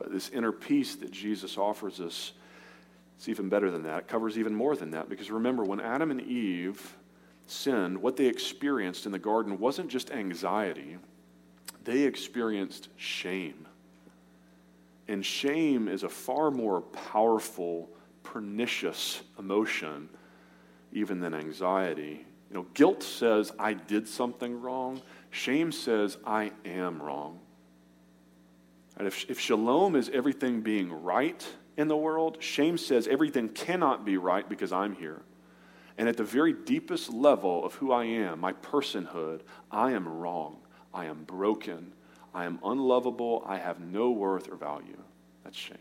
[0.09, 2.33] This inner peace that Jesus offers us,
[3.17, 4.01] it's even better than that.
[4.01, 5.09] It covers even more than that.
[5.09, 6.97] Because remember, when Adam and Eve
[7.47, 10.99] sinned, what they experienced in the garden wasn't just anxiety,
[11.85, 13.67] they experienced shame.
[15.09, 17.89] And shame is a far more powerful,
[18.23, 20.09] pernicious emotion
[20.93, 22.27] even than anxiety.
[22.51, 25.01] You know, guilt says, I did something wrong.
[25.31, 27.39] Shame says, I am wrong.
[28.99, 34.17] If, if shalom is everything being right in the world, shame says everything cannot be
[34.17, 35.23] right because I'm here.
[35.99, 40.59] And at the very deepest level of who I am, my personhood, I am wrong.
[40.93, 41.93] I am broken.
[42.35, 43.43] I am unlovable.
[43.47, 45.01] I have no worth or value.
[45.45, 45.79] That's shame.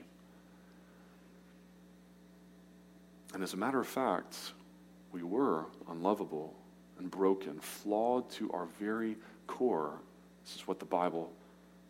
[3.33, 4.37] And as a matter of fact,
[5.11, 6.53] we were unlovable
[6.97, 9.99] and broken, flawed to our very core.
[10.45, 11.31] This is what the Bible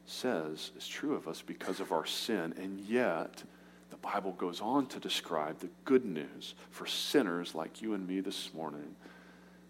[0.05, 2.53] says is true of us because of our sin.
[2.57, 3.43] And yet,
[3.89, 8.19] the Bible goes on to describe the good news for sinners like you and me
[8.19, 8.95] this morning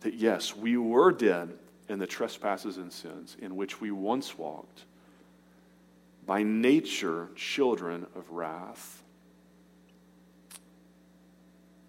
[0.02, 1.54] that yes, we were dead
[1.90, 4.86] in the trespasses and sins in which we once walked,
[6.26, 9.04] by nature, children of wrath,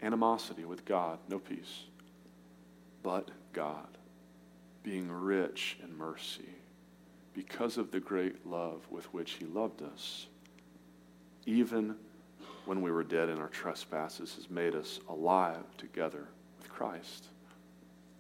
[0.03, 1.85] animosity with God, no peace,
[3.03, 3.89] but God,
[4.83, 6.45] being rich in mercy
[7.37, 10.27] because of the great love with which he loved us,
[11.44, 11.94] even
[12.64, 16.27] when we were dead in our trespasses, has made us alive together
[16.59, 17.27] with Christ.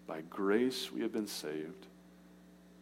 [0.06, 1.86] By grace we have been saved,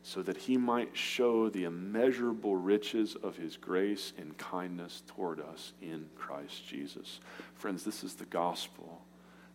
[0.03, 5.73] so that he might show the immeasurable riches of his grace and kindness toward us
[5.81, 7.21] in Christ Jesus.
[7.55, 9.01] Friends, this is the gospel,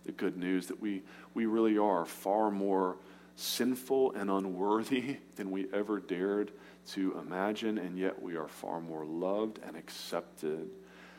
[0.05, 2.95] the good news that we, we really are far more
[3.39, 6.51] sinful and unworthy than we ever dared
[6.91, 10.69] to imagine, and yet we are far more loved and accepted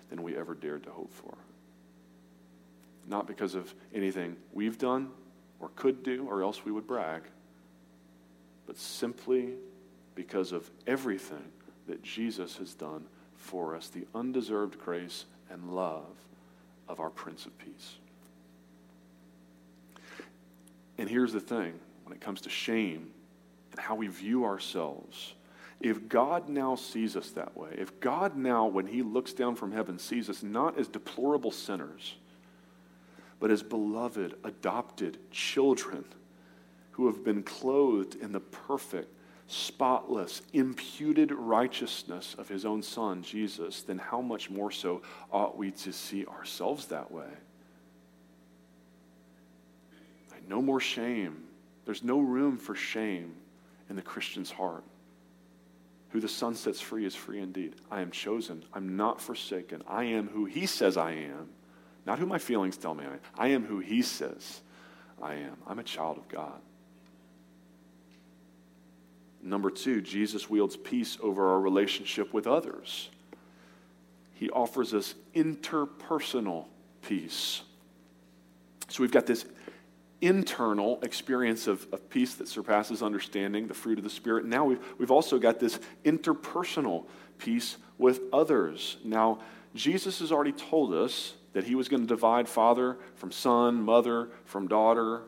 [0.08, 1.36] than we ever dared to hope for.
[3.06, 5.10] Not because of anything we've done
[5.58, 7.22] or could do, or else we would brag,
[8.66, 9.54] but simply
[10.14, 11.44] because of everything
[11.86, 13.04] that Jesus has done
[13.36, 16.16] for us, the undeserved grace and love
[16.88, 17.96] of our Prince of Peace.
[20.98, 21.78] And here's the thing
[22.10, 23.12] when it comes to shame
[23.70, 25.34] and how we view ourselves.
[25.80, 29.70] If God now sees us that way, if God now, when He looks down from
[29.70, 32.16] heaven, sees us not as deplorable sinners,
[33.38, 36.04] but as beloved, adopted children
[36.90, 39.14] who have been clothed in the perfect,
[39.46, 45.70] spotless, imputed righteousness of His own Son, Jesus, then how much more so ought we
[45.70, 47.30] to see ourselves that way?
[50.48, 51.44] No more shame.
[51.84, 53.34] There's no room for shame
[53.88, 54.84] in the Christian's heart.
[56.10, 57.76] Who the Son sets free is free indeed.
[57.90, 58.64] I am chosen.
[58.74, 59.82] I'm not forsaken.
[59.86, 61.48] I am who He says I am,
[62.06, 63.20] not who my feelings tell me I am.
[63.38, 64.60] I am who He says
[65.22, 65.56] I am.
[65.66, 66.60] I'm a child of God.
[69.42, 73.08] Number two, Jesus wields peace over our relationship with others.
[74.34, 76.66] He offers us interpersonal
[77.02, 77.62] peace.
[78.88, 79.44] So we've got this
[80.20, 84.44] internal experience of, of peace that surpasses understanding, the fruit of the Spirit.
[84.44, 87.06] Now we've, we've also got this interpersonal
[87.38, 88.98] peace with others.
[89.04, 89.40] Now,
[89.74, 94.28] Jesus has already told us that he was going to divide father from son, mother
[94.44, 95.22] from daughter.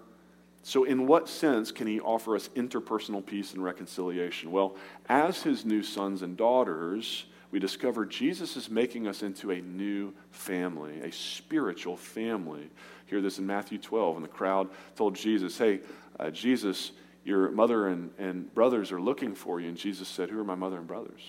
[0.62, 4.52] So, in what sense can he offer us interpersonal peace and reconciliation?
[4.52, 4.76] Well,
[5.08, 10.14] as his new sons and daughters, we discover Jesus is making us into a new
[10.30, 12.70] family, a spiritual family
[13.12, 15.80] hear this in Matthew 12, and the crowd told Jesus, Hey,
[16.18, 16.92] uh, Jesus,
[17.24, 19.68] your mother and, and brothers are looking for you.
[19.68, 21.20] And Jesus said, Who are my mother and brothers?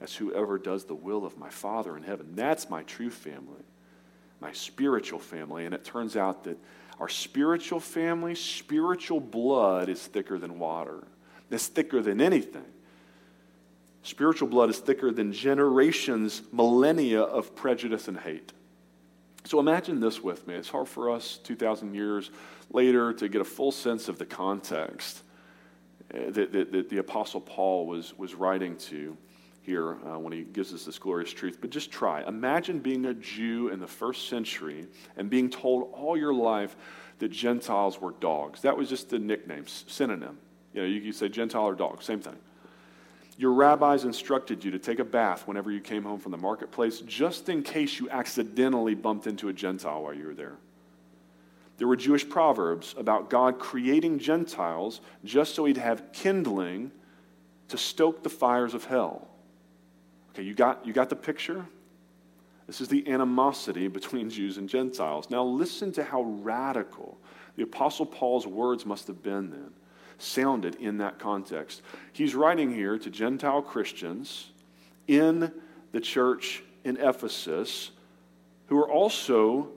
[0.00, 2.32] That's whoever does the will of my Father in heaven.
[2.34, 3.64] That's my true family,
[4.40, 5.64] my spiritual family.
[5.64, 6.58] And it turns out that
[7.00, 11.04] our spiritual family, spiritual blood is thicker than water,
[11.50, 12.66] it's thicker than anything.
[14.02, 18.52] Spiritual blood is thicker than generations, millennia of prejudice and hate.
[19.44, 20.54] So imagine this with me.
[20.54, 22.30] It's hard for us 2,000 years
[22.70, 25.22] later to get a full sense of the context
[26.12, 29.16] uh, that, that, that the Apostle Paul was, was writing to
[29.62, 31.58] here uh, when he gives us this glorious truth.
[31.60, 32.22] But just try.
[32.26, 36.76] Imagine being a Jew in the first century and being told all your life
[37.18, 38.62] that Gentiles were dogs.
[38.62, 40.38] That was just the nickname, synonym.
[40.72, 42.36] You know, you could say Gentile or dog, same thing.
[43.38, 46.98] Your rabbis instructed you to take a bath whenever you came home from the marketplace,
[47.06, 50.56] just in case you accidentally bumped into a Gentile while you were there.
[51.76, 56.90] There were Jewish proverbs about God creating Gentiles just so he'd have kindling
[57.68, 59.28] to stoke the fires of hell.
[60.30, 61.64] Okay, you got, you got the picture?
[62.66, 65.30] This is the animosity between Jews and Gentiles.
[65.30, 67.16] Now, listen to how radical
[67.54, 69.72] the Apostle Paul's words must have been then
[70.18, 71.82] sounded in that context.
[72.12, 74.50] He's writing here to Gentile Christians
[75.06, 75.52] in
[75.92, 77.92] the church in Ephesus
[78.66, 79.70] who are also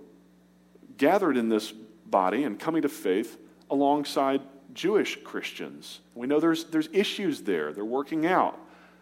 [0.97, 3.37] gathered in this body and coming to faith
[3.69, 4.41] alongside
[4.73, 6.01] Jewish Christians.
[6.13, 8.59] We know there's, there's issues there, they're working out.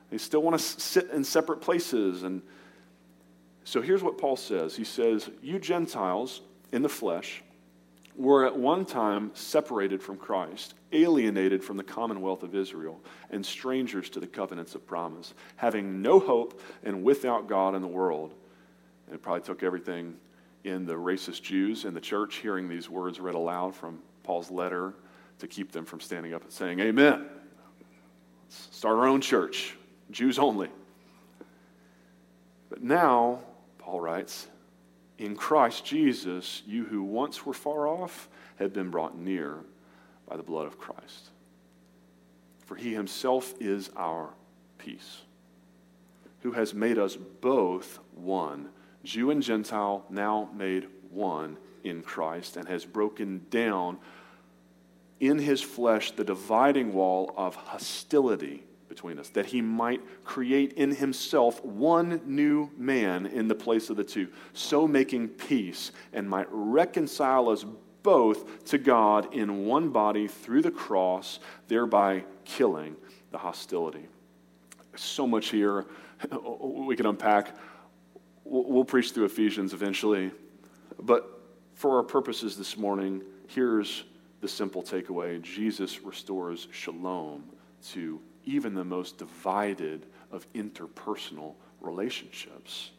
[0.10, 2.24] They still want to sit in separate places.
[2.24, 2.42] And
[3.64, 7.44] so here's what Paul says He says, You Gentiles in the flesh,
[8.16, 14.10] were at one time separated from Christ, alienated from the commonwealth of Israel, and strangers
[14.12, 18.34] to the covenants of promise, having no hope and without God in the world.
[19.08, 20.16] And it probably took everything
[20.64, 24.94] in the racist Jews in the church hearing these words read aloud from Paul's letter
[25.40, 27.26] to keep them from standing up and saying, Amen.
[28.46, 29.76] Let's start our own church,
[30.12, 30.70] Jews only.
[32.70, 33.40] But now,
[33.78, 34.48] Paul writes,
[35.20, 39.58] in Christ Jesus, you who once were far off have been brought near
[40.28, 41.30] by the blood of Christ.
[42.66, 44.30] For he himself is our
[44.78, 45.22] peace,
[46.42, 48.70] who has made us both one,
[49.04, 53.98] Jew and Gentile, now made one in Christ, and has broken down
[55.20, 58.64] in his flesh the dividing wall of hostility
[59.00, 63.96] between us, that he might create in himself one new man in the place of
[63.96, 67.64] the two, so making peace, and might reconcile us
[68.04, 71.40] both to God in one body through the cross,
[71.70, 72.98] thereby killing
[73.32, 74.06] the hostility.
[74.98, 75.86] So much here
[76.62, 77.56] we can unpack.
[78.44, 80.32] We'll preach through Ephesians eventually.
[81.02, 81.42] But
[81.74, 84.04] for our purposes this morning, here's
[84.42, 87.46] the simple takeaway Jesus restores shalom
[87.92, 88.20] to
[88.50, 92.92] even the most divided of interpersonal relationships.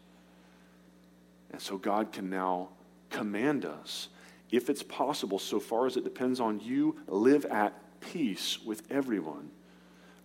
[1.50, 2.68] And so God can now
[3.10, 4.08] command us,
[4.50, 9.50] if it's possible, so far as it depends on you, live at peace with everyone.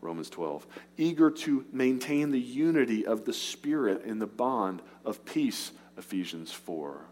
[0.01, 0.67] Romans 12.
[0.97, 7.05] Eager to maintain the unity of the Spirit in the bond of peace, Ephesians 4.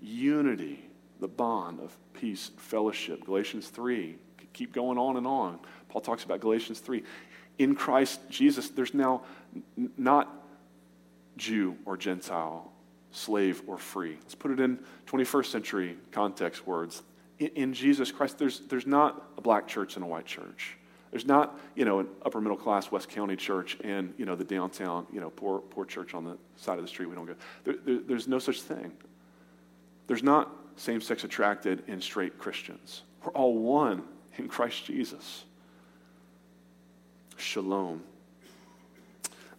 [0.00, 0.88] Unity,
[1.20, 4.16] the bond of peace, fellowship, Galatians 3.
[4.52, 5.58] Keep going on and on.
[5.88, 7.02] Paul talks about Galatians 3.
[7.58, 9.22] In Christ Jesus, there's now
[9.96, 10.32] not
[11.36, 12.70] Jew or Gentile,
[13.12, 14.16] slave or free.
[14.20, 17.02] Let's put it in 21st century context words.
[17.38, 20.76] In, in, Jesus Christ, there's, there's not a black church and a white church.
[21.10, 24.44] There's not, you know, an upper middle class West County church and, you know, the
[24.44, 27.36] downtown, you know, poor, poor church on the side of the street we don't go.
[27.64, 28.92] There, there, there's no such thing.
[30.08, 33.02] There's not same sex attracted and straight Christians.
[33.24, 34.02] We're all one
[34.36, 35.45] in Christ Jesus.
[37.36, 38.02] Shalom.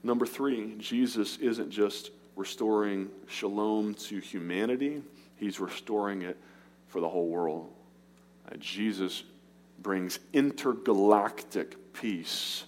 [0.04, 5.02] Number three, Jesus isn't just restoring shalom to humanity,
[5.36, 6.38] he's restoring it
[6.88, 7.72] for the whole world.
[8.50, 9.24] Uh, Jesus
[9.80, 12.64] brings intergalactic peace.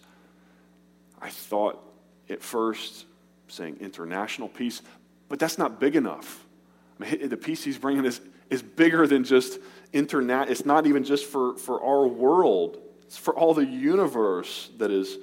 [1.22, 1.82] I thought
[2.30, 3.06] at first
[3.48, 4.82] saying international peace,
[5.28, 6.46] but that's not big enough.
[7.00, 9.60] I mean, the peace he's bringing is, is bigger than just
[9.94, 10.50] internet.
[10.50, 12.78] It's not even just for, for our world,
[13.10, 15.18] it's for all the universe that is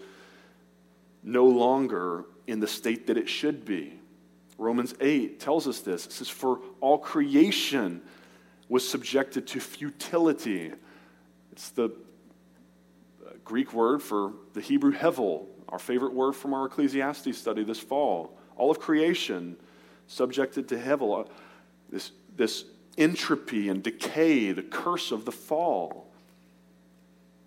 [1.22, 4.01] no longer in the state that it should be.
[4.59, 6.05] Romans 8 tells us this.
[6.05, 8.03] It says, For all creation
[8.68, 10.72] was subjected to futility.
[11.53, 11.84] It's the
[13.24, 17.78] uh, Greek word for the Hebrew hevel, our favorite word from our Ecclesiastes study this
[17.78, 18.37] fall.
[18.57, 19.57] All of creation
[20.09, 21.28] subjected to hevel, uh,
[21.89, 22.64] this, this
[22.99, 26.06] entropy and decay, the curse of the fall.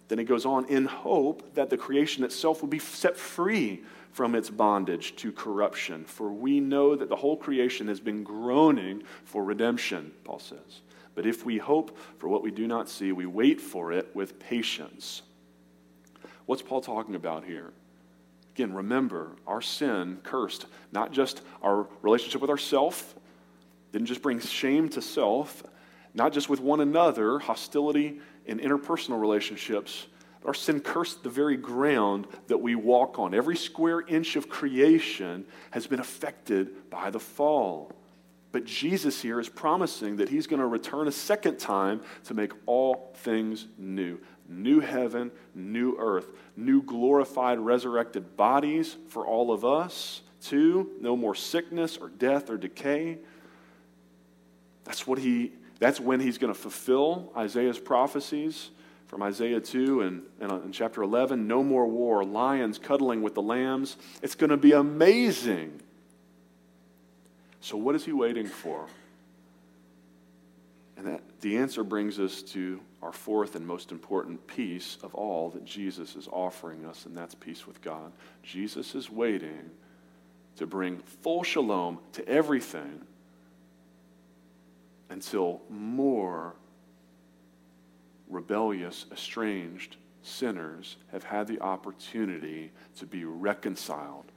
[0.10, 4.36] Then it goes on, in hope that the creation itself will be set free from
[4.36, 6.04] its bondage to corruption.
[6.04, 10.82] For we know that the whole creation has been groaning for redemption, Paul says.
[11.14, 14.40] But if we hope for what we do not see, we wait for it with
[14.40, 15.22] patience.
[16.48, 17.72] What's Paul talking about here?
[18.56, 23.16] Again, remember, our sin cursed not just our relationship with ourself,
[23.92, 25.64] didn't just bring shame to self,
[26.16, 30.08] not just with one another, hostility in interpersonal relationships,
[30.46, 33.34] our sin cursed the very ground that we walk on.
[33.34, 37.92] Every square inch of creation has been affected by the fall.
[38.52, 42.52] But Jesus here is promising that he's going to return a second time to make
[42.66, 44.20] all things new
[44.52, 50.90] new heaven, new earth, new glorified, resurrected bodies for all of us, too.
[51.00, 53.20] No more sickness or death or decay.
[54.86, 58.70] That's what he that's when he's going to fulfill Isaiah's prophecies
[59.08, 63.34] from Isaiah 2 and, and uh, in chapter 11 no more war, lions cuddling with
[63.34, 63.98] the lambs.
[64.22, 65.82] It's going to be amazing.
[67.62, 68.88] So, what is he waiting for?
[70.96, 75.50] And that, the answer brings us to our fourth and most important piece of all
[75.52, 78.12] that Jesus is offering us, and that's peace with God.
[78.44, 79.72] Jesus is waiting
[80.58, 83.02] to bring full shalom to everything
[85.10, 86.56] until more
[88.30, 94.32] rebellious, estranged sinners have had the opportunity to be reconciled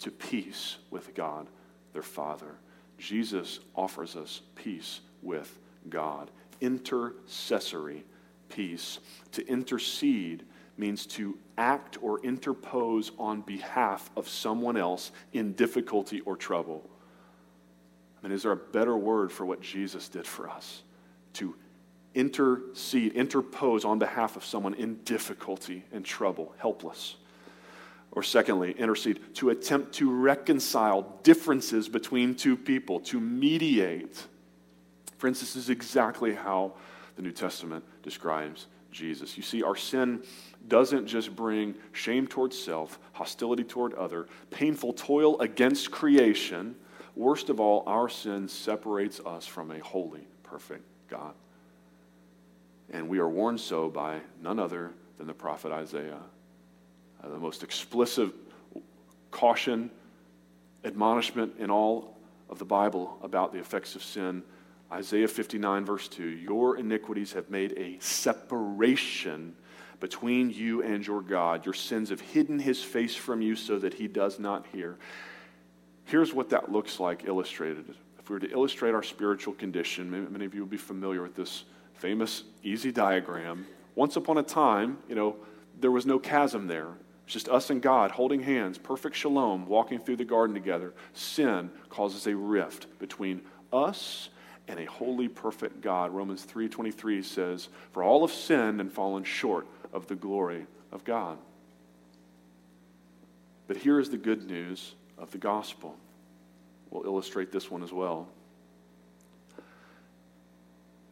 [0.00, 1.46] to peace with God,
[1.92, 2.56] their Father.
[2.98, 5.58] Jesus offers us peace with
[5.88, 6.30] God,
[6.60, 8.04] intercessory
[8.48, 8.98] peace.
[9.32, 10.44] To intercede
[10.76, 16.88] means to act or interpose on behalf of someone else in difficulty or trouble.
[18.26, 20.82] Mean, is there a better word for what Jesus did for us?
[21.34, 21.54] To
[22.12, 27.14] intercede, interpose on behalf of someone in difficulty and trouble, helpless.
[28.10, 34.26] Or secondly, intercede, to attempt to reconcile differences between two people, to mediate.
[35.18, 36.72] Friends, this is exactly how
[37.14, 39.36] the New Testament describes Jesus.
[39.36, 40.24] You see, our sin
[40.66, 46.74] doesn't just bring shame towards self, hostility toward other, painful toil against creation.
[47.16, 51.34] Worst of all, our sin separates us from a holy, perfect God.
[52.90, 56.20] And we are warned so by none other than the prophet Isaiah.
[57.22, 58.30] Uh, the most explicit
[59.32, 59.90] caution,
[60.84, 62.16] admonishment in all
[62.48, 64.44] of the Bible about the effects of sin
[64.92, 69.54] Isaiah 59, verse 2 Your iniquities have made a separation
[69.98, 71.64] between you and your God.
[71.64, 74.98] Your sins have hidden his face from you so that he does not hear.
[76.06, 77.94] Here's what that looks like illustrated.
[78.18, 81.34] If we were to illustrate our spiritual condition, many of you will be familiar with
[81.34, 83.66] this famous easy diagram.
[83.94, 85.36] Once upon a time, you know,
[85.80, 86.88] there was no chasm there.
[87.24, 90.94] It's just us and God holding hands, perfect shalom, walking through the garden together.
[91.12, 93.42] Sin causes a rift between
[93.72, 94.28] us
[94.68, 96.12] and a holy, perfect God.
[96.12, 101.38] Romans 3:23 says, "For all have sinned and fallen short of the glory of God."
[103.66, 105.96] But here is the good news of the gospel.
[106.90, 108.28] We'll illustrate this one as well.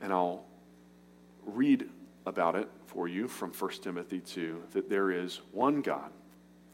[0.01, 0.45] And I'll
[1.45, 1.89] read
[2.27, 6.11] about it for you from 1 Timothy 2 that there is one God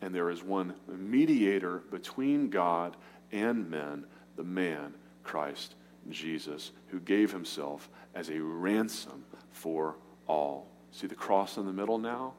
[0.01, 2.97] and there is one mediator between God
[3.33, 4.05] and men,
[4.37, 5.75] the man, Christ
[6.09, 10.67] Jesus, who gave himself as a ransom for all.
[10.93, 12.35] See the cross in the middle now?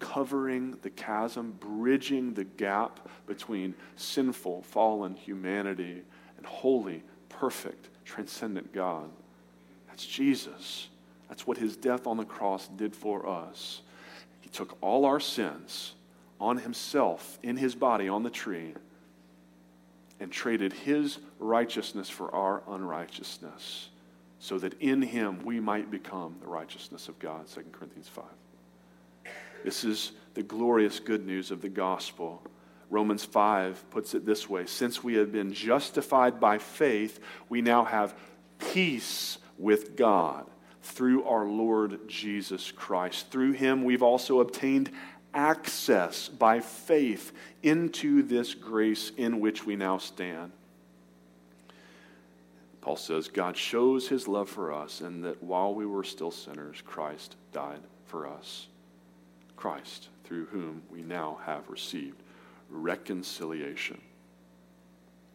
[0.00, 6.02] Covering the chasm, bridging the gap between sinful, fallen humanity
[6.36, 9.08] and holy, perfect, transcendent God.
[9.88, 10.88] That's Jesus.
[11.28, 13.82] That's what his death on the cross did for us.
[14.40, 15.94] He took all our sins
[16.40, 18.74] on himself in his body on the tree
[20.18, 23.88] and traded his righteousness for our unrighteousness
[24.38, 28.24] so that in him we might become the righteousness of God 2 corinthians 5
[29.64, 32.42] this is the glorious good news of the gospel
[32.88, 37.84] romans 5 puts it this way since we have been justified by faith we now
[37.84, 38.14] have
[38.58, 40.46] peace with god
[40.82, 44.90] through our lord jesus christ through him we've also obtained
[45.34, 47.32] access by faith
[47.62, 50.52] into this grace in which we now stand.
[52.80, 56.82] Paul says, God shows his love for us, and that while we were still sinners,
[56.84, 58.68] Christ died for us.
[59.60, 62.22] Christ, through whom we now have received
[62.70, 64.00] reconciliation.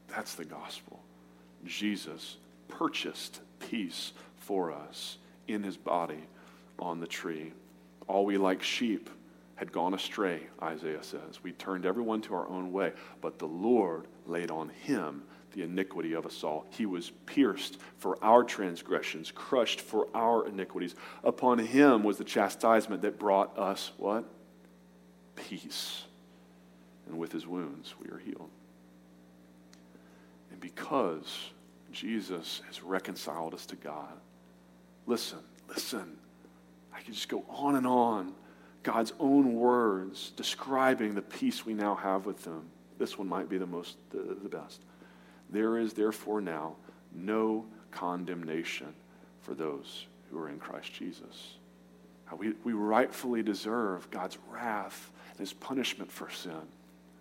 [0.07, 0.99] That's the gospel.
[1.63, 6.23] Jesus purchased peace for us in his body
[6.79, 7.53] on the tree.
[8.07, 9.11] All we like sheep
[9.57, 11.43] had gone astray, Isaiah says.
[11.43, 15.21] We turned everyone to our own way, but the Lord laid on him
[15.55, 16.65] the iniquity of us all.
[16.69, 20.95] He was pierced for our transgressions, crushed for our iniquities.
[21.23, 24.25] Upon him was the chastisement that brought us what?
[25.35, 26.03] Peace.
[27.07, 28.49] And with his wounds we are healed.
[30.51, 31.49] And because
[31.91, 34.13] Jesus has reconciled us to God,
[35.05, 35.39] listen,
[35.69, 36.17] listen.
[36.93, 38.33] I can just go on and on
[38.85, 42.61] God's own words describing the peace we now have with Him.
[42.99, 44.79] This one might be the most, the, the best.
[45.49, 46.75] There is therefore now
[47.13, 48.93] no condemnation
[49.41, 51.55] for those who are in Christ Jesus.
[52.35, 56.61] We, we rightfully deserve God's wrath and his punishment for sin,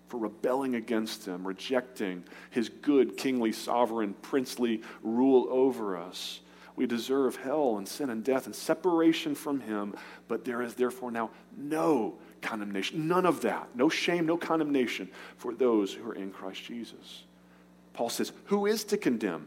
[0.09, 6.41] for rebelling against him, rejecting his good, kingly, sovereign, princely rule over us.
[6.77, 9.95] We deserve hell and sin and death and separation from Him,
[10.27, 13.07] but there is therefore now no condemnation.
[13.07, 13.69] None of that.
[13.77, 17.25] No shame, no condemnation for those who are in Christ Jesus.
[17.95, 19.47] Paul says, Who is to condemn?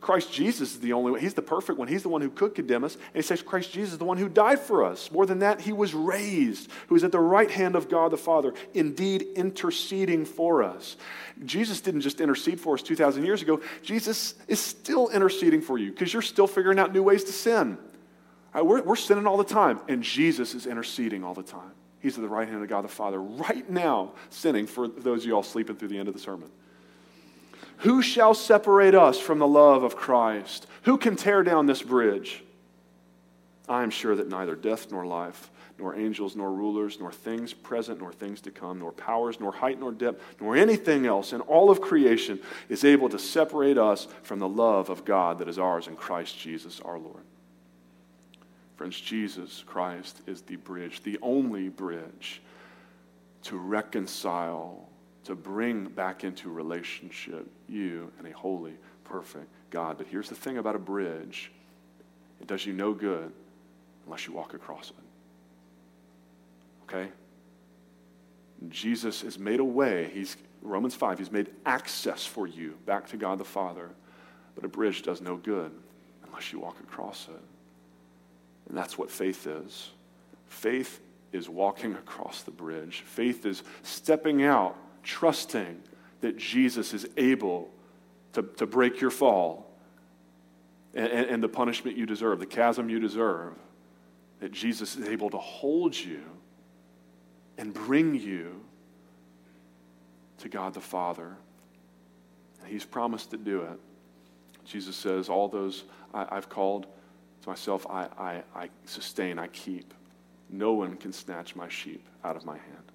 [0.00, 1.20] Christ Jesus is the only one.
[1.20, 1.88] He's the perfect one.
[1.88, 2.94] He's the one who could condemn us.
[2.94, 5.10] And he says Christ Jesus is the one who died for us.
[5.10, 8.16] More than that, he was raised, who is at the right hand of God the
[8.16, 10.96] Father, indeed interceding for us.
[11.44, 13.60] Jesus didn't just intercede for us 2,000 years ago.
[13.82, 17.76] Jesus is still interceding for you because you're still figuring out new ways to sin.
[18.54, 21.72] Right, we're, we're sinning all the time, and Jesus is interceding all the time.
[22.00, 25.26] He's at the right hand of God the Father right now, sinning for those of
[25.26, 26.50] you all sleeping through the end of the sermon.
[27.78, 30.66] Who shall separate us from the love of Christ?
[30.82, 32.42] Who can tear down this bridge?
[33.68, 38.00] I am sure that neither death nor life, nor angels nor rulers, nor things present
[38.00, 41.70] nor things to come, nor powers, nor height nor depth, nor anything else in all
[41.70, 45.86] of creation is able to separate us from the love of God that is ours
[45.86, 47.22] in Christ Jesus our Lord.
[48.76, 52.40] Friends, Jesus Christ is the bridge, the only bridge
[53.42, 54.87] to reconcile
[55.28, 58.72] to bring back into relationship you and a holy,
[59.04, 59.98] perfect God.
[59.98, 61.52] But here's the thing about a bridge
[62.40, 63.30] it does you no good
[64.06, 64.96] unless you walk across it.
[66.84, 67.10] Okay?
[68.70, 70.10] Jesus has made a way.
[70.14, 73.90] He's Romans 5, he's made access for you back to God the Father.
[74.54, 75.70] But a bridge does no good
[76.26, 77.42] unless you walk across it.
[78.68, 79.90] And that's what faith is.
[80.46, 81.00] Faith
[81.32, 83.02] is walking across the bridge.
[83.06, 84.74] Faith is stepping out
[85.08, 85.82] trusting
[86.20, 87.70] that Jesus is able
[88.34, 89.72] to, to break your fall
[90.94, 93.54] and, and the punishment you deserve, the chasm you deserve,
[94.40, 96.22] that Jesus is able to hold you
[97.56, 98.60] and bring you
[100.38, 101.36] to God the Father.
[102.60, 103.80] And he's promised to do it.
[104.66, 106.86] Jesus says, All those I, have called
[107.42, 109.94] to myself, I, I, I sustain, I keep.
[110.50, 112.92] No one can snatch my sheep out of my hand.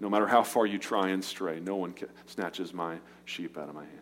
[0.00, 1.94] No matter how far you try and stray, no one
[2.26, 3.98] snatches my sheep out of my hand.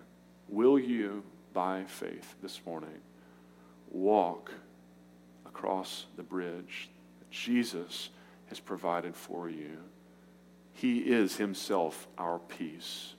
[0.48, 1.22] Will you,
[1.52, 3.00] by faith this morning,
[3.90, 4.52] walk
[5.46, 8.10] across the bridge that Jesus
[8.46, 9.78] has provided for you?
[10.74, 13.14] He is Himself our peace,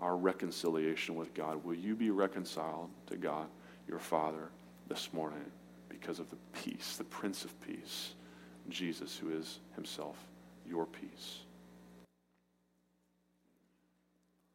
[0.00, 1.64] our reconciliation with God.
[1.64, 3.46] Will you be reconciled to God,
[3.86, 4.50] your Father,
[4.88, 5.44] this morning
[5.88, 8.14] because of the peace, the Prince of Peace,
[8.68, 10.16] Jesus, who is Himself
[10.68, 11.45] your peace?